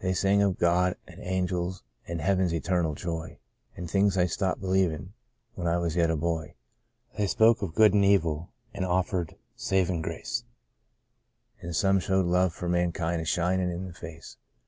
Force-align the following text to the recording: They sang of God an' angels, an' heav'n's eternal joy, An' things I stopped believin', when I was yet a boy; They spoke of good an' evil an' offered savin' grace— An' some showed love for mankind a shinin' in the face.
They 0.00 0.12
sang 0.12 0.42
of 0.42 0.58
God 0.58 0.96
an' 1.06 1.20
angels, 1.20 1.84
an' 2.08 2.18
heav'n's 2.18 2.52
eternal 2.52 2.96
joy, 2.96 3.38
An' 3.76 3.86
things 3.86 4.18
I 4.18 4.26
stopped 4.26 4.60
believin', 4.60 5.12
when 5.54 5.68
I 5.68 5.78
was 5.78 5.94
yet 5.94 6.10
a 6.10 6.16
boy; 6.16 6.56
They 7.16 7.28
spoke 7.28 7.62
of 7.62 7.72
good 7.76 7.94
an' 7.94 8.02
evil 8.02 8.50
an' 8.74 8.82
offered 8.82 9.36
savin' 9.54 10.02
grace— 10.02 10.42
An' 11.62 11.72
some 11.74 12.00
showed 12.00 12.26
love 12.26 12.52
for 12.52 12.68
mankind 12.68 13.22
a 13.22 13.24
shinin' 13.24 13.70
in 13.70 13.86
the 13.86 13.92
face. 13.94 14.36